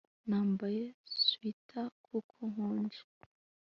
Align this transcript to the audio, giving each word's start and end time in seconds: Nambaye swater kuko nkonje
Nambaye 0.29 0.83
swater 1.21 1.87
kuko 2.05 2.37
nkonje 2.51 3.01